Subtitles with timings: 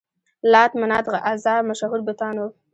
[0.51, 2.47] لات، منات، عزا مشهور بتان وو.